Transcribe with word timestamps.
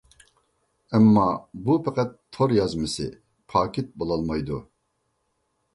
ئەمما 0.97 1.25
بۇ 1.67 1.75
پەقەت 1.89 2.17
تور 2.39 2.57
يازمىسى، 2.59 3.09
پاكىت 3.55 3.95
بولالمايدۇ. 4.03 4.61